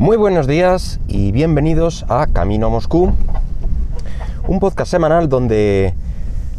Muy 0.00 0.16
buenos 0.16 0.46
días 0.46 0.98
y 1.08 1.30
bienvenidos 1.30 2.06
a 2.08 2.26
Camino 2.26 2.68
a 2.68 2.70
Moscú, 2.70 3.12
un 4.48 4.58
podcast 4.58 4.90
semanal 4.90 5.28
donde 5.28 5.92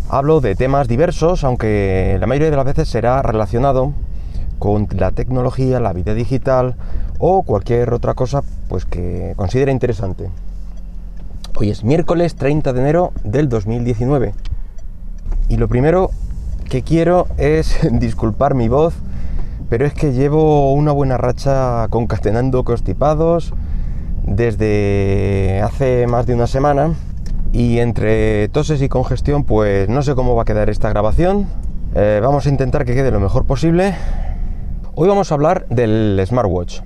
hablo 0.09 0.41
de 0.41 0.53
temas 0.53 0.87
diversos, 0.87 1.43
aunque 1.43 2.17
la 2.19 2.27
mayoría 2.27 2.51
de 2.51 2.55
las 2.55 2.65
veces 2.65 2.87
será 2.87 3.23
relacionado 3.23 3.93
con 4.59 4.87
la 4.91 5.09
tecnología, 5.09 5.79
la 5.79 5.91
vida 5.91 6.13
digital 6.13 6.75
o 7.17 7.41
cualquier 7.41 7.91
otra 7.95 8.13
cosa 8.13 8.43
pues 8.69 8.85
que 8.85 9.33
considere 9.37 9.71
interesante. 9.71 10.29
Hoy 11.55 11.71
es 11.71 11.83
miércoles 11.83 12.35
30 12.35 12.73
de 12.73 12.79
enero 12.79 13.11
del 13.23 13.49
2019 13.49 14.35
y 15.49 15.57
lo 15.57 15.67
primero 15.67 16.11
que 16.69 16.83
quiero 16.83 17.25
es 17.39 17.75
disculpar 17.91 18.53
mi 18.53 18.67
voz 18.67 18.93
pero 19.69 19.85
es 19.85 19.93
que 19.93 20.13
llevo 20.13 20.73
una 20.73 20.91
buena 20.91 21.17
racha 21.17 21.87
concatenando 21.89 22.63
constipados 22.63 23.53
desde 24.23 25.61
hace 25.63 26.07
más 26.07 26.25
de 26.25 26.35
una 26.35 26.47
semana 26.47 26.93
y 27.53 27.79
entre 27.79 28.47
toses 28.49 28.81
y 28.81 28.89
congestión 28.89 29.43
pues 29.43 29.89
no 29.89 30.03
sé 30.03 30.15
cómo 30.15 30.35
va 30.35 30.43
a 30.43 30.45
quedar 30.45 30.69
esta 30.69 30.89
grabación. 30.89 31.47
Eh, 31.95 32.19
vamos 32.21 32.45
a 32.45 32.49
intentar 32.49 32.85
que 32.85 32.93
quede 32.93 33.11
lo 33.11 33.19
mejor 33.19 33.45
posible. 33.45 33.95
Hoy 34.95 35.07
vamos 35.07 35.31
a 35.31 35.35
hablar 35.35 35.65
del 35.69 36.21
smartwatch, 36.25 36.81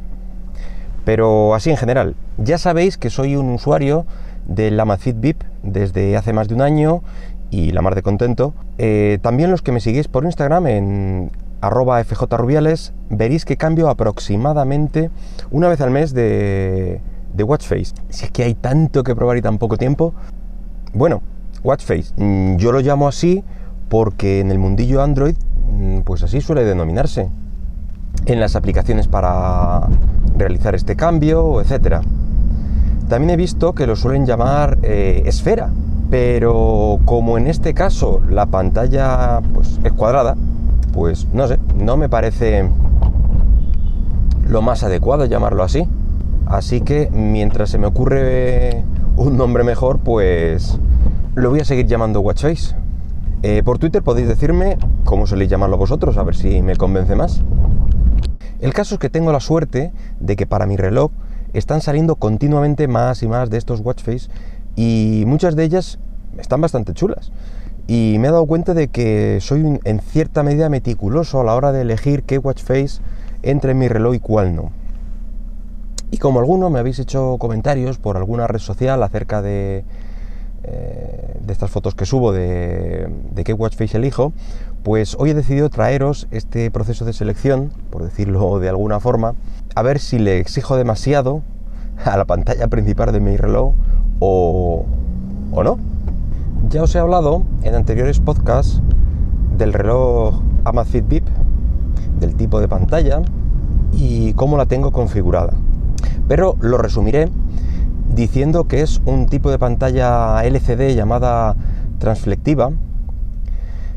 pero 1.03 1.53
así 1.53 1.69
en 1.69 1.77
general. 1.77 2.15
Ya 2.37 2.57
sabéis 2.57 2.97
que 2.97 3.09
soy 3.09 3.35
un 3.35 3.49
usuario 3.49 4.05
del 4.47 4.79
Amazfit 4.79 5.19
VIP 5.19 5.43
desde 5.63 6.17
hace 6.17 6.33
más 6.33 6.47
de 6.47 6.55
un 6.55 6.61
año 6.61 7.01
y 7.49 7.71
la 7.71 7.81
mar 7.81 7.95
de 7.95 8.01
contento. 8.01 8.53
Eh, 8.77 9.19
también 9.21 9.51
los 9.51 9.61
que 9.61 9.71
me 9.71 9.79
seguís 9.79 10.07
por 10.07 10.25
Instagram 10.25 10.67
en 10.67 11.31
arroba 11.65 12.03
fjrubiales, 12.03 12.93
veréis 13.09 13.45
que 13.45 13.57
cambio 13.57 13.89
aproximadamente 13.89 15.09
una 15.51 15.67
vez 15.67 15.81
al 15.81 15.91
mes 15.91 16.13
de, 16.13 17.01
Watchface. 17.37 17.93
Si 18.09 18.25
es 18.25 18.31
que 18.31 18.43
hay 18.43 18.53
tanto 18.53 19.03
que 19.03 19.15
probar 19.15 19.37
y 19.37 19.41
tan 19.41 19.57
poco 19.57 19.77
tiempo. 19.77 20.13
Bueno, 20.93 21.21
Watchface, 21.63 22.13
mm, 22.17 22.57
yo 22.57 22.71
lo 22.71 22.79
llamo 22.79 23.07
así 23.07 23.43
porque 23.89 24.39
en 24.39 24.51
el 24.51 24.59
mundillo 24.59 25.01
Android, 25.01 25.35
mm, 25.71 26.01
pues 26.01 26.23
así 26.23 26.39
suele 26.41 26.63
denominarse. 26.63 27.29
En 28.25 28.39
las 28.39 28.55
aplicaciones 28.55 29.07
para 29.07 29.81
realizar 30.37 30.75
este 30.75 30.95
cambio, 30.95 31.61
etcétera. 31.61 32.01
También 33.09 33.31
he 33.31 33.35
visto 33.35 33.73
que 33.73 33.85
lo 33.85 33.95
suelen 33.95 34.25
llamar 34.25 34.77
eh, 34.81 35.23
esfera, 35.25 35.69
pero 36.09 36.99
como 37.05 37.37
en 37.37 37.47
este 37.47 37.73
caso 37.73 38.21
la 38.29 38.45
pantalla 38.45 39.41
pues, 39.53 39.79
es 39.83 39.91
cuadrada, 39.93 40.35
pues 40.95 41.27
no 41.33 41.45
sé, 41.45 41.59
no 41.77 41.97
me 41.97 42.07
parece 42.07 42.69
lo 44.47 44.61
más 44.61 44.81
adecuado 44.83 45.25
llamarlo 45.25 45.61
así. 45.61 45.85
Así 46.45 46.81
que 46.81 47.09
mientras 47.11 47.69
se 47.69 47.77
me 47.77 47.85
ocurre 47.85 48.83
un 49.17 49.35
nombre 49.35 49.65
mejor, 49.65 49.99
pues 49.99 50.79
lo 51.35 51.49
voy 51.49 51.59
a 51.59 51.65
seguir 51.65 51.85
llamando 51.85 52.21
Watchface. 52.21 52.75
Eh, 53.43 53.61
por 53.63 53.77
Twitter 53.77 54.03
podéis 54.03 54.29
decirme 54.29 54.77
cómo 55.03 55.27
soléis 55.27 55.51
llamarlo 55.51 55.77
vosotros, 55.77 56.17
a 56.17 56.23
ver 56.23 56.35
si 56.35 56.61
me 56.61 56.77
convence 56.77 57.13
más. 57.15 57.41
El 58.61 58.73
caso 58.73 58.95
es 58.95 58.99
que 58.99 59.09
tengo 59.09 59.33
la 59.33 59.41
suerte 59.41 59.91
de 60.21 60.35
que 60.37 60.47
para 60.47 60.65
mi 60.65 60.77
reloj 60.77 61.11
están 61.51 61.81
saliendo 61.81 62.15
continuamente 62.15 62.87
más 62.87 63.21
y 63.21 63.27
más 63.27 63.49
de 63.49 63.57
estos 63.57 63.81
Watchface 63.81 64.29
y 64.77 65.25
muchas 65.27 65.57
de 65.57 65.65
ellas 65.65 65.99
están 66.37 66.61
bastante 66.61 66.93
chulas 66.93 67.31
y 67.87 68.17
me 68.19 68.27
he 68.27 68.31
dado 68.31 68.45
cuenta 68.45 68.73
de 68.73 68.87
que 68.87 69.39
soy 69.41 69.79
en 69.83 69.99
cierta 69.99 70.43
medida 70.43 70.69
meticuloso 70.69 71.39
a 71.39 71.43
la 71.43 71.53
hora 71.53 71.71
de 71.71 71.81
elegir 71.81 72.23
qué 72.23 72.37
watch 72.37 72.63
face 72.63 73.01
entre 73.43 73.71
en 73.71 73.77
mi 73.77 73.87
reloj 73.87 74.15
y 74.15 74.19
cuál 74.19 74.55
no. 74.55 74.71
Y 76.11 76.17
como 76.17 76.39
alguno 76.39 76.69
me 76.69 76.79
habéis 76.79 76.99
hecho 76.99 77.37
comentarios 77.39 77.97
por 77.99 78.17
alguna 78.17 78.47
red 78.47 78.59
social 78.59 79.03
acerca 79.03 79.41
de, 79.41 79.83
eh, 80.63 81.39
de 81.41 81.53
estas 81.53 81.69
fotos 81.69 81.93
que 81.93 82.05
subo 82.05 82.31
de, 82.31 83.07
de 83.31 83.43
qué 83.43 83.53
watch 83.53 83.75
face 83.75 83.97
elijo, 83.97 84.33
pues 84.83 85.15
hoy 85.19 85.31
he 85.31 85.33
decidido 85.35 85.69
traeros 85.69 86.27
este 86.31 86.71
proceso 86.71 87.05
de 87.05 87.13
selección, 87.13 87.71
por 87.91 88.03
decirlo 88.03 88.59
de 88.59 88.69
alguna 88.69 88.99
forma, 88.99 89.35
a 89.75 89.81
ver 89.83 89.99
si 89.99 90.17
le 90.17 90.39
exijo 90.39 90.75
demasiado 90.75 91.43
a 92.03 92.17
la 92.17 92.25
pantalla 92.25 92.67
principal 92.67 93.11
de 93.11 93.19
mi 93.19 93.37
reloj 93.37 93.73
o, 94.19 94.85
o 95.51 95.63
no. 95.63 95.94
Ya 96.69 96.81
os 96.81 96.95
he 96.95 96.99
hablado 96.99 97.43
en 97.61 97.75
anteriores 97.75 98.19
podcasts 98.19 98.81
del 99.55 99.71
reloj 99.71 100.41
Amazfit 100.63 101.07
VIP, 101.07 101.27
del 102.19 102.35
tipo 102.35 102.59
de 102.59 102.67
pantalla 102.67 103.21
y 103.91 104.33
cómo 104.33 104.57
la 104.57 104.65
tengo 104.65 104.91
configurada. 104.91 105.53
Pero 106.27 106.57
lo 106.59 106.77
resumiré 106.79 107.29
diciendo 108.13 108.67
que 108.67 108.81
es 108.81 108.99
un 109.05 109.27
tipo 109.27 109.51
de 109.51 109.59
pantalla 109.59 110.43
LCD 110.43 110.95
llamada 110.95 111.55
transflectiva, 111.99 112.71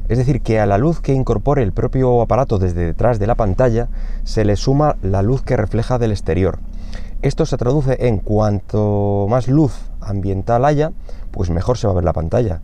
es 0.09 0.19
decir, 0.19 0.43
que 0.43 0.61
a 0.61 0.67
la 0.67 0.78
luz 0.78 1.01
que 1.01 1.15
incorpore 1.15 1.62
el 1.62 1.73
propio 1.73 2.21
aparato 2.21 2.59
desde 2.59 2.84
detrás 2.84 3.19
de 3.19 3.27
la 3.27 3.34
pantalla 3.34 3.89
se 4.25 4.45
le 4.45 4.57
suma 4.57 4.97
la 5.03 5.23
luz 5.23 5.43
que 5.43 5.57
refleja 5.57 5.99
del 5.99 6.12
exterior. 6.12 6.59
Esto 7.21 7.47
se 7.47 7.56
traduce 7.56 8.06
en 8.06 8.19
cuanto 8.19 9.27
más 9.29 9.49
luz 9.49 9.75
ambiental 10.01 10.65
haya, 10.65 10.93
pues 11.33 11.51
mejor 11.51 11.77
se 11.77 11.87
va 11.87 11.93
a 11.93 11.97
ver 11.97 12.05
la 12.05 12.12
pantalla. 12.12 12.61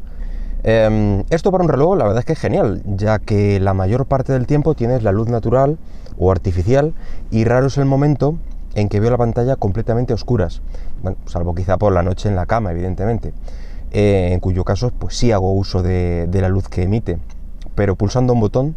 Em, 0.63 1.25
esto 1.29 1.51
para 1.51 1.63
un 1.63 1.69
reloj 1.69 1.97
la 1.97 2.05
verdad 2.05 2.21
es 2.21 2.25
que 2.25 2.33
es 2.33 2.39
genial, 2.39 2.83
ya 2.87 3.19
que 3.19 3.61
la 3.61 3.75
mayor 3.75 4.07
parte 4.07 4.33
del 4.33 4.47
tiempo 4.47 4.75
tienes 4.75 5.03
la 5.03 5.13
luz 5.13 5.29
natural 5.29 5.77
o 6.19 6.31
artificial 6.31 6.95
y 7.31 7.45
raro 7.45 7.67
es 7.67 7.77
el 7.77 7.85
momento 7.85 8.37
en 8.75 8.89
que 8.89 9.01
veo 9.01 9.11
la 9.11 9.19
pantalla 9.19 9.57
completamente 9.57 10.15
oscuras, 10.15 10.63
salvo 11.27 11.55
quizá 11.55 11.77
por 11.77 11.93
la 11.93 12.03
noche 12.03 12.29
en 12.29 12.37
la 12.37 12.47
cama, 12.47 12.73
evidentemente, 12.73 13.35
eh, 13.91 14.31
en 14.33 14.41
cuyo 14.41 14.65
caso 14.65 14.91
pues 14.99 15.17
sí 15.17 15.33
hago 15.33 15.53
uso 15.53 15.83
de, 15.83 16.29
la 16.33 16.49
luz 16.49 16.69
que 16.69 16.85
emite, 16.85 17.19
pero 17.75 17.95
pulsando 17.95 18.33
un 18.33 18.41
botón, 18.41 18.77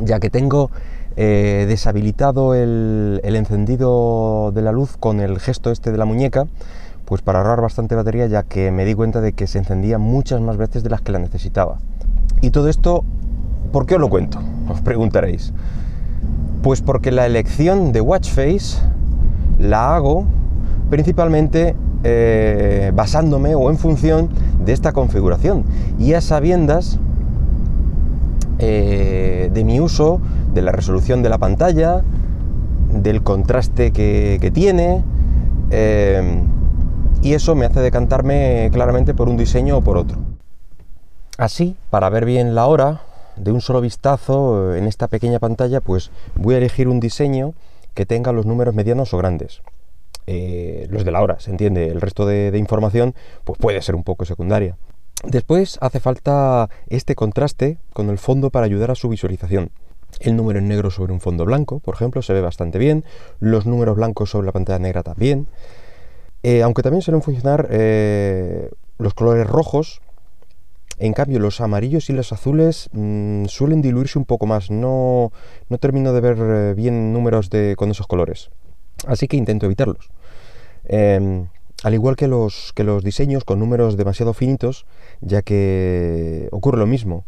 ya 0.00 0.20
que 0.20 0.28
tengo 0.28 0.70
eh, 1.16 1.66
deshabilitado 1.68 2.54
el, 2.54 3.20
encendido 3.22 4.52
de 4.54 4.62
la 4.62 4.72
luz 4.72 4.96
con 4.98 5.20
el 5.20 5.38
gesto 5.38 5.70
este 5.70 5.92
de 5.92 5.98
la 5.98 6.04
muñeca, 6.04 6.46
pues 7.04 7.22
para 7.22 7.40
ahorrar 7.40 7.60
bastante 7.60 7.94
batería 7.94 8.26
ya 8.26 8.42
que 8.42 8.70
me 8.70 8.84
di 8.84 8.94
cuenta 8.94 9.20
de 9.20 9.32
que 9.32 9.46
se 9.46 9.58
encendía 9.58 9.98
muchas 9.98 10.40
más 10.40 10.56
veces 10.56 10.82
de 10.82 10.90
las 10.90 11.00
que 11.00 11.12
la 11.12 11.18
necesitaba. 11.18 11.78
Y 12.40 12.50
todo 12.50 12.68
esto, 12.68 13.04
¿por 13.72 13.86
qué 13.86 13.96
os 13.96 14.00
lo 14.00 14.08
cuento? 14.08 14.38
Os 14.68 14.80
preguntaréis. 14.80 15.52
Pues 16.62 16.80
porque 16.80 17.10
la 17.10 17.26
elección 17.26 17.92
de 17.92 18.00
watch 18.00 18.30
face 18.30 18.78
la 19.58 19.96
hago 19.96 20.24
principalmente 20.90 21.74
eh, 22.04 22.92
basándome 22.94 23.54
o 23.54 23.70
en 23.70 23.78
función 23.78 24.28
de 24.64 24.72
esta 24.72 24.92
configuración 24.92 25.64
y 25.98 26.14
a 26.14 26.20
sabiendas 26.20 26.98
eh, 28.58 29.50
de 29.52 29.64
mi 29.64 29.80
uso, 29.80 30.20
de 30.52 30.62
la 30.62 30.72
resolución 30.72 31.22
de 31.22 31.28
la 31.28 31.38
pantalla, 31.38 32.02
del 32.92 33.22
contraste 33.22 33.92
que, 33.92 34.50
tiene, 34.52 35.02
eh, 35.70 36.42
y 37.22 37.34
eso 37.34 37.54
me 37.54 37.66
hace 37.66 37.80
decantarme 37.80 38.70
claramente 38.72 39.14
por 39.14 39.28
un 39.28 39.36
diseño 39.36 39.78
o 39.78 39.80
por 39.82 39.96
otro. 39.96 40.18
Así, 41.38 41.76
para 41.90 42.10
ver 42.10 42.24
bien 42.24 42.54
la 42.54 42.66
hora, 42.66 43.02
de 43.36 43.52
un 43.52 43.60
solo 43.60 43.80
vistazo 43.80 44.74
en 44.74 44.86
esta 44.86 45.08
pequeña 45.08 45.38
pantalla, 45.38 45.80
pues 45.80 46.10
voy 46.34 46.54
a 46.54 46.58
elegir 46.58 46.88
un 46.88 47.00
diseño 47.00 47.54
que 47.94 48.06
tenga 48.06 48.32
los 48.32 48.46
números 48.46 48.74
medianos 48.74 49.14
o 49.14 49.18
grandes. 49.18 49.62
Eh, 50.26 50.86
los 50.90 51.04
de 51.04 51.10
la 51.10 51.22
hora, 51.22 51.40
se 51.40 51.50
entiende. 51.50 51.88
El 51.88 52.00
resto 52.00 52.26
de, 52.26 52.56
información 52.56 53.14
pues 53.44 53.58
puede 53.58 53.82
ser 53.82 53.94
un 53.94 54.04
poco 54.04 54.24
secundaria. 54.24 54.76
Después 55.24 55.78
hace 55.80 56.00
falta 56.00 56.68
este 56.88 57.14
contraste 57.14 57.78
con 57.92 58.10
el 58.10 58.18
fondo 58.18 58.50
para 58.50 58.66
ayudar 58.66 58.90
a 58.90 58.94
su 58.94 59.08
visualización. 59.08 59.70
El 60.20 60.36
número 60.36 60.58
en 60.58 60.68
negro 60.68 60.90
sobre 60.90 61.12
un 61.12 61.20
fondo 61.20 61.44
blanco, 61.44 61.80
por 61.80 61.94
ejemplo, 61.94 62.22
se 62.22 62.32
ve 62.32 62.40
bastante 62.40 62.78
bien. 62.78 63.04
Los 63.40 63.66
números 63.66 63.96
blancos 63.96 64.30
sobre 64.30 64.46
la 64.46 64.52
pantalla 64.52 64.78
negra 64.78 65.02
también. 65.02 65.48
Eh, 66.42 66.62
aunque 66.62 66.82
también 66.82 67.02
suelen 67.02 67.22
funcionar 67.22 67.68
eh, 67.70 68.70
los 68.98 69.14
colores 69.14 69.46
rojos, 69.46 70.00
en 70.98 71.12
cambio 71.12 71.38
los 71.38 71.60
amarillos 71.60 72.10
y 72.10 72.12
los 72.12 72.32
azules 72.32 72.88
mm, 72.92 73.46
suelen 73.46 73.82
diluirse 73.82 74.18
un 74.18 74.24
poco 74.24 74.46
más. 74.46 74.70
No, 74.70 75.32
no 75.68 75.78
termino 75.78 76.12
de 76.12 76.20
ver 76.20 76.36
eh, 76.38 76.74
bien 76.74 77.12
números 77.12 77.50
de, 77.50 77.74
con 77.76 77.90
esos 77.90 78.06
colores. 78.06 78.50
Así 79.06 79.26
que 79.28 79.36
intento 79.36 79.66
evitarlos. 79.66 80.10
Em, 80.84 81.48
al 81.82 81.94
igual 81.94 82.16
que 82.16 82.28
los, 82.28 82.72
que 82.74 82.84
los 82.84 83.02
diseños 83.02 83.44
con 83.44 83.58
números 83.58 83.96
demasiado 83.96 84.34
finitos, 84.34 84.86
ya 85.20 85.42
que 85.42 86.48
ocurre 86.52 86.78
lo 86.78 86.86
mismo 86.86 87.24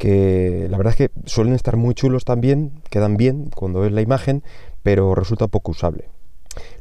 que 0.00 0.66
la 0.70 0.78
verdad 0.78 0.94
es 0.94 0.96
que 0.96 1.10
suelen 1.26 1.52
estar 1.52 1.76
muy 1.76 1.94
chulos 1.94 2.24
también, 2.24 2.72
quedan 2.88 3.18
bien 3.18 3.50
cuando 3.54 3.80
ves 3.80 3.92
la 3.92 4.00
imagen, 4.00 4.42
pero 4.82 5.14
resulta 5.14 5.46
poco 5.46 5.72
usable. 5.72 6.08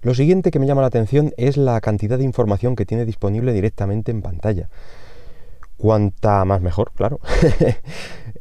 Lo 0.02 0.16
siguiente 0.16 0.52
que 0.52 0.58
me 0.58 0.66
llama 0.66 0.82
la 0.82 0.88
atención 0.88 1.34
es 1.36 1.58
la 1.58 1.82
cantidad 1.82 2.18
de 2.18 2.24
información 2.24 2.78
que 2.78 2.86
tiene 2.86 3.06
disponible 3.06 3.52
directamente 3.52 4.12
en 4.12 4.22
pantalla. 4.22 4.70
Cuanta 5.76 6.46
más 6.46 6.62
mejor, 6.62 6.92
claro. 6.96 7.20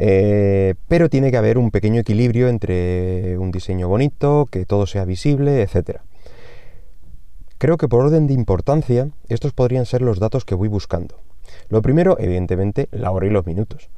Eh, 0.00 0.76
pero 0.86 1.08
tiene 1.08 1.32
que 1.32 1.38
haber 1.38 1.58
un 1.58 1.72
pequeño 1.72 2.00
equilibrio 2.00 2.46
entre 2.46 3.36
un 3.36 3.50
diseño 3.50 3.88
bonito, 3.88 4.46
que 4.48 4.64
todo 4.64 4.86
sea 4.86 5.04
visible, 5.04 5.60
etc. 5.60 6.02
Creo 7.58 7.78
que 7.78 7.88
por 7.88 8.04
orden 8.04 8.28
de 8.28 8.34
importancia, 8.34 9.08
estos 9.28 9.52
podrían 9.54 9.86
ser 9.86 10.02
los 10.02 10.20
datos 10.20 10.44
que 10.44 10.54
voy 10.54 10.68
buscando. 10.68 11.16
Lo 11.68 11.82
primero, 11.82 12.16
evidentemente, 12.20 12.88
la 12.92 13.10
hora 13.10 13.26
y 13.26 13.30
los 13.30 13.44
minutos. 13.44 13.90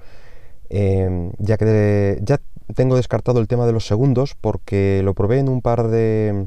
Em, 0.71 1.33
ya 1.39 1.57
que 1.57 2.21
ya 2.23 2.41
tengo 2.77 2.95
descartado 2.95 3.41
el 3.41 3.49
tema 3.49 3.67
de 3.67 3.73
los 3.73 3.87
segundos 3.87 4.37
porque 4.41 5.03
lo 5.05 5.15
probé 5.15 5.41
en 5.41 5.49
un 5.49 5.63
par 5.63 5.89
de, 5.89 6.47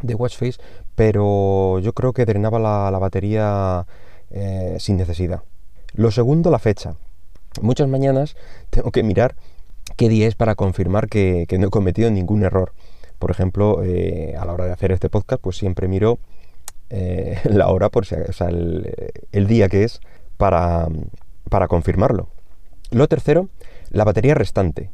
de 0.00 0.14
watch 0.14 0.38
pero 0.94 1.78
yo 1.80 1.92
creo 1.92 2.14
que 2.14 2.24
drenaba 2.24 2.58
la, 2.58 2.98
batería 2.98 3.86
eh, 4.30 4.76
sin 4.78 4.96
necesidad. 4.96 5.42
Lo 5.94 6.10
segundo, 6.10 6.50
la 6.50 6.58
fecha. 6.58 6.96
Muchas 7.60 7.88
mañanas 7.88 8.36
tengo 8.70 8.90
que 8.90 9.02
mirar 9.02 9.36
qué 9.96 10.08
día 10.08 10.26
es 10.26 10.34
para 10.34 10.54
confirmar 10.54 11.08
que, 11.08 11.46
no 11.58 11.66
he 11.66 11.70
cometido 11.70 12.10
ningún 12.10 12.44
error. 12.44 12.72
Por 13.18 13.30
ejemplo, 13.30 13.82
eh, 13.84 14.34
a 14.38 14.44
la 14.46 14.52
hora 14.54 14.64
de 14.64 14.72
hacer 14.72 14.92
este 14.92 15.10
podcast, 15.10 15.42
pues 15.42 15.56
siempre 15.56 15.88
miro 15.88 16.18
eh, 16.90 17.38
la 17.44 17.68
hora, 17.68 17.90
por 17.90 18.06
si, 18.06 18.14
o 18.14 18.32
sea, 18.32 18.48
el, 18.48 19.46
día 19.46 19.68
que 19.68 19.84
es 19.84 20.00
para, 20.38 20.88
para 21.50 21.68
confirmarlo. 21.68 22.28
Lo 22.92 23.08
tercero, 23.08 23.48
la 23.90 24.04
batería 24.04 24.34
restante. 24.34 24.90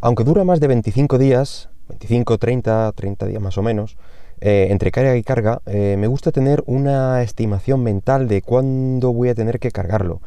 Aunque 0.00 0.24
dura 0.24 0.42
más 0.42 0.58
de 0.58 0.66
25 0.66 1.16
días, 1.16 1.68
25, 1.88 2.38
30, 2.38 2.90
30 2.92 3.26
días 3.26 3.40
más 3.40 3.56
o 3.56 3.62
menos, 3.62 3.96
eh, 4.40 4.66
entre 4.70 4.90
carga 4.90 5.16
y 5.16 5.22
carga, 5.22 5.62
eh, 5.66 5.94
me 5.96 6.08
gusta 6.08 6.32
tener 6.32 6.64
una 6.66 7.22
estimación 7.22 7.84
mental 7.84 8.26
de 8.26 8.42
cuándo 8.42 9.12
voy 9.12 9.28
a 9.28 9.36
tener 9.36 9.60
que 9.60 9.70
cargarlo. 9.70 10.20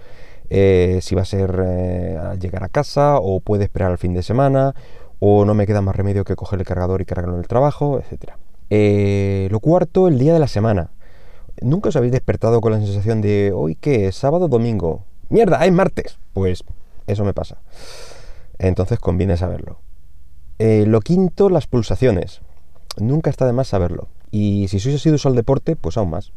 Eh, 0.49 0.99
si 1.01 1.13
va 1.13 1.23
a 1.23 1.25
ser 1.25 1.59
al 1.59 2.39
llegar 2.39 2.63
a 2.63 2.69
casa 2.69 3.17
o 3.17 3.41
puede 3.41 3.65
esperar 3.65 3.91
al 3.91 3.97
fin 3.97 4.13
de 4.13 4.23
semana 4.23 4.73
o 5.19 5.43
no 5.43 5.55
me 5.55 5.67
queda 5.67 5.81
más 5.81 5.97
remedio 5.97 6.23
que 6.23 6.37
coger 6.37 6.59
el 6.59 6.65
cargador 6.65 7.01
y 7.01 7.05
cargarlo 7.05 7.33
en 7.33 7.41
el 7.41 7.47
trabajo, 7.47 7.99
etc. 7.99 8.31
lo 9.51 9.59
cuarto, 9.59 10.07
el 10.07 10.19
día 10.19 10.31
de 10.31 10.39
la 10.39 10.47
semana. 10.47 10.91
¿Nunca 11.61 11.89
os 11.89 11.97
habéis 11.97 12.13
despertado 12.13 12.61
con 12.61 12.71
la 12.71 12.79
sensación 12.79 13.19
de 13.19 13.51
hoy 13.53 13.75
qué? 13.75 14.09
¿Sábado 14.13 14.45
o 14.45 14.47
domingo? 14.47 15.03
¡Mierda! 15.27 15.65
¡Es 15.65 15.71
martes! 15.73 16.17
Pues 16.33 16.63
eso 17.07 17.23
me 17.25 17.33
pasa. 17.33 17.57
Entonces 18.59 18.99
conviene 18.99 19.37
saberlo. 19.37 19.79
lo 20.59 20.99
quinto, 21.01 21.49
las 21.49 21.67
pulsaciones 21.67 22.41
nunca 22.97 23.29
está 23.29 23.45
de 23.45 23.53
más 23.53 23.67
saberlo. 23.67 24.07
Y 24.31 24.67
si 24.67 24.79
sois 24.79 24.95
asiduos 24.95 25.25
al 25.25 25.35
deporte, 25.35 25.75
pues 25.75 25.97
aún 25.97 26.11
más. 26.11 26.31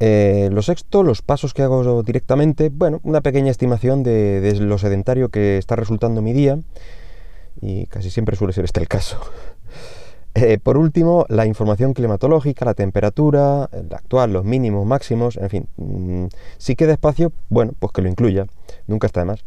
Eh, 0.00 0.48
lo 0.52 0.62
sexto, 0.62 1.02
los 1.02 1.22
pasos 1.22 1.54
que 1.54 1.62
hago 1.62 2.02
directamente, 2.02 2.70
bueno, 2.70 3.00
una 3.04 3.20
pequeña 3.20 3.50
estimación 3.50 4.02
de, 4.02 4.56
lo 4.60 4.78
sedentario 4.78 5.28
que 5.28 5.58
está 5.58 5.76
resultando 5.76 6.22
mi 6.22 6.32
día, 6.32 6.58
y 7.60 7.86
casi 7.86 8.10
siempre 8.10 8.34
suele 8.34 8.52
ser 8.52 8.64
este 8.64 8.80
el 8.80 8.88
caso. 8.88 9.18
Eh, 10.34 10.56
por 10.56 10.78
último, 10.78 11.26
la 11.28 11.44
información 11.44 11.92
climatológica, 11.92 12.64
la 12.64 12.72
temperatura, 12.72 13.68
la 13.70 13.96
actual, 13.98 14.32
los 14.32 14.46
mínimos, 14.46 14.86
máximos, 14.86 15.36
en 15.36 15.50
fin, 15.50 15.68
mm, 15.76 16.28
si 16.56 16.74
queda 16.74 16.94
espacio, 16.94 17.32
bueno, 17.50 17.74
pues 17.78 17.92
que 17.92 18.00
lo 18.00 18.08
incluya, 18.08 18.46
nunca 18.86 19.06
está 19.06 19.20
de 19.20 19.26
más. 19.26 19.44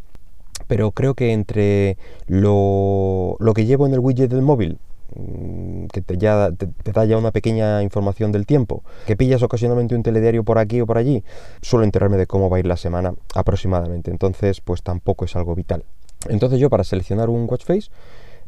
Pero 0.66 0.90
creo 0.90 1.14
que 1.14 1.32
entre 1.32 1.96
lo, 2.26 3.36
lo 3.38 3.54
que 3.54 3.66
llevo 3.66 3.86
en 3.86 3.94
el 3.94 4.00
widget 4.00 4.30
del 4.30 4.42
móvil 4.42 4.78
Mm, 5.14 5.86
que 5.86 6.02
te, 6.02 6.18
ya, 6.18 6.50
te, 6.52 6.92
da 6.92 7.04
ya 7.04 7.16
una 7.16 7.30
pequeña 7.30 7.82
información 7.82 8.32
del 8.32 8.44
tiempo, 8.44 8.82
que 9.06 9.16
pillas 9.16 9.42
ocasionalmente 9.42 9.94
un 9.94 10.02
telediario 10.02 10.42
por 10.42 10.58
aquí 10.58 10.80
o 10.80 10.86
por 10.86 10.98
allí, 10.98 11.22
suelo 11.62 11.84
enterarme 11.84 12.16
de 12.16 12.26
cómo 12.26 12.50
va 12.50 12.56
a 12.56 12.60
ir 12.60 12.66
la 12.66 12.76
semana 12.76 13.14
aproximadamente, 13.34 14.10
entonces 14.10 14.60
pues 14.60 14.82
tampoco 14.82 15.24
es 15.24 15.36
algo 15.36 15.54
vital. 15.54 15.84
Entonces 16.28 16.58
yo 16.58 16.70
para 16.70 16.82
seleccionar 16.82 17.30
un 17.30 17.46
watch 17.48 17.64
face 17.64 17.88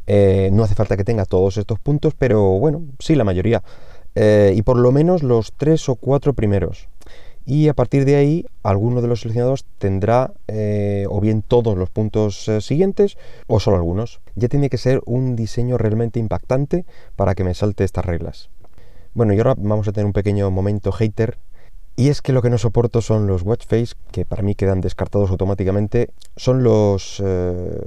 eh, 0.06 0.50
no 0.52 0.64
hace 0.64 0.74
falta 0.74 0.96
que 0.96 1.04
tenga 1.04 1.24
todos 1.24 1.56
estos 1.58 1.78
puntos, 1.78 2.14
pero 2.18 2.42
bueno, 2.58 2.82
sí 2.98 3.14
la 3.14 3.24
mayoría, 3.24 3.62
eh, 4.14 4.52
y 4.56 4.62
por 4.62 4.78
lo 4.78 4.90
menos 4.90 5.22
los 5.22 5.52
tres 5.56 5.88
o 5.88 5.94
cuatro 5.94 6.34
primeros 6.34 6.88
y 7.48 7.68
a 7.68 7.74
partir 7.74 8.04
de 8.04 8.16
ahí 8.16 8.44
alguno 8.62 9.00
de 9.00 9.08
los 9.08 9.22
seleccionados 9.22 9.64
tendrá 9.78 10.32
eh, 10.48 11.06
o 11.08 11.18
bien 11.18 11.40
todos 11.40 11.78
los 11.78 11.88
puntos 11.88 12.46
eh, 12.46 12.60
siguientes 12.60 13.16
o 13.46 13.58
solo 13.58 13.78
algunos. 13.78 14.20
Ya 14.34 14.48
tiene 14.48 14.68
que 14.68 14.76
ser 14.76 15.00
un 15.06 15.34
diseño 15.34 15.78
realmente 15.78 16.20
impactante 16.20 16.84
para 17.16 17.34
que 17.34 17.44
me 17.44 17.54
salte 17.54 17.84
estas 17.84 18.04
reglas. 18.04 18.50
Bueno, 19.14 19.32
y 19.32 19.38
ahora 19.38 19.54
vamos 19.56 19.88
a 19.88 19.92
tener 19.92 20.04
un 20.04 20.12
pequeño 20.12 20.50
momento 20.50 20.92
hater. 20.92 21.38
Y 21.96 22.10
es 22.10 22.20
que 22.20 22.34
lo 22.34 22.42
que 22.42 22.50
no 22.50 22.58
soporto 22.58 23.00
son 23.00 23.26
los 23.26 23.40
watch 23.44 23.64
face, 23.66 23.94
que 24.12 24.26
para 24.26 24.42
mí 24.42 24.54
quedan 24.54 24.82
descartados 24.82 25.30
automáticamente, 25.30 26.10
son 26.36 26.62
los, 26.62 27.22
eh, 27.24 27.80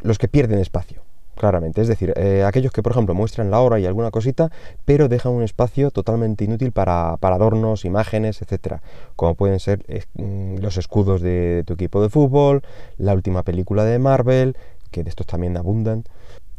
los 0.00 0.16
que 0.16 0.28
pierden 0.28 0.58
espacio 0.58 1.02
claramente. 1.42 1.80
Es 1.80 1.88
decir, 1.88 2.12
eh, 2.14 2.44
aquellos 2.46 2.70
que, 2.70 2.84
por 2.84 2.92
ejemplo, 2.92 3.16
muestran 3.16 3.50
la 3.50 3.58
hora 3.58 3.80
y 3.80 3.84
alguna 3.84 4.12
cosita, 4.12 4.52
pero 4.84 5.08
dejan 5.08 5.32
un 5.32 5.42
espacio 5.42 5.90
totalmente 5.90 6.44
inútil 6.44 6.70
para, 6.70 7.14
adornos, 7.14 7.84
imágenes, 7.84 8.42
etcétera, 8.42 8.80
como 9.16 9.34
pueden 9.34 9.58
ser 9.58 9.84
mm, 10.14 10.58
los 10.58 10.76
escudos 10.76 11.20
de, 11.20 11.64
tu 11.66 11.72
equipo 11.72 12.00
de 12.00 12.10
fútbol, 12.10 12.62
la 12.96 13.12
última 13.12 13.42
película 13.42 13.84
de 13.84 13.98
Marvel, 13.98 14.56
que 14.92 15.02
de 15.02 15.10
estos 15.10 15.26
también 15.26 15.56
abundan, 15.56 16.04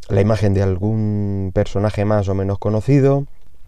la 0.09 0.19
imagen 0.19 0.53
de 0.53 0.63
algún 0.63 1.51
personaje 1.53 2.03
más 2.03 2.27
o 2.27 2.35
menos 2.35 2.59
conocido. 2.59 3.25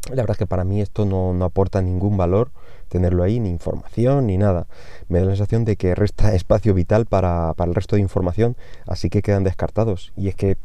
La 0.10 0.18
verdad 0.18 0.32
es 0.32 0.40
que 0.40 0.48
para 0.48 0.66
mí 0.66 0.82
esto 0.82 1.06
no, 1.06 1.46
aporta 1.46 1.82
ningún 1.82 2.18
valor 2.18 2.52
tenerlo 2.90 3.24
ahí, 3.24 3.40
ni 3.40 3.50
información, 3.50 4.28
ni 4.28 4.38
nada. 4.38 4.68
Me 5.08 5.20
da 5.20 5.26
la 5.26 5.32
sensación 5.32 5.64
de 5.64 5.78
que 5.78 5.96
resta 5.96 6.36
espacio 6.42 6.74
vital 6.74 7.06
para, 7.06 7.54
para 7.56 7.70
el 7.70 7.76
resto 7.76 7.96
de 7.96 8.02
información, 8.02 8.58
así 8.86 9.10
que 9.10 9.22
quedan 9.22 9.46
descartados. 9.46 10.12
Y 10.18 10.28
es 10.28 10.36
que 10.36 10.58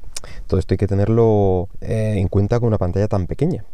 todo 0.46 0.60
esto 0.60 0.74
hay 0.74 0.78
que 0.78 0.86
tenerlo 0.86 1.68
eh, 1.80 2.14
en 2.16 2.28
cuenta 2.28 2.58
con 2.58 2.68
una 2.68 2.78
pantalla 2.78 3.08
tan 3.08 3.26
pequeña. 3.26 3.64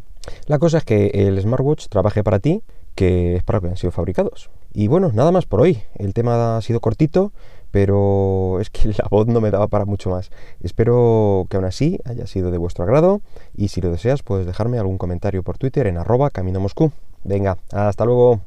La 0.46 0.58
cosa 0.58 0.78
es 0.78 0.84
que 0.84 1.06
el 1.14 1.40
smartwatch 1.40 1.87
trabaje 1.88 2.25
para 2.25 2.40
ti, 2.40 2.62
que 2.94 3.37
es 3.37 3.44
para 3.44 3.60
que 3.60 3.69
han 3.69 3.76
sido 3.76 3.93
fabricados. 3.93 4.50
Y 4.72 4.88
bueno, 4.88 5.10
nada 5.12 5.32
más 5.32 5.46
por 5.46 5.60
hoy. 5.60 5.82
El 5.94 6.12
tema 6.14 6.56
ha 6.56 6.62
sido 6.62 6.81
cortito, 6.81 7.32
pero 7.70 8.58
es 8.60 8.70
que 8.70 8.88
la 8.88 9.06
voz 9.10 9.26
no 9.26 9.40
me 9.40 9.50
daba 9.50 9.69
para 9.69 9.84
mucho 9.84 10.10
más. 10.10 10.31
Espero 10.62 11.46
que 11.48 11.56
aún 11.56 11.66
así 11.66 11.98
haya 12.04 12.26
sido 12.26 12.50
de 12.50 12.58
vuestro 12.58 12.84
agrado 12.84 13.20
y 13.54 13.69
si 13.69 13.81
lo 13.81 13.90
deseas 13.90 14.22
puedes 14.22 14.46
dejarme 14.46 14.78
algún 14.78 14.98
comentario 14.98 15.43
por 15.43 15.58
Twitter 15.58 15.87
en 15.87 15.98
arroba 15.98 16.31
camino 16.31 16.60
Moscú. 16.60 16.93
Venga, 17.25 17.58
hasta 17.72 18.04
luego. 18.04 18.40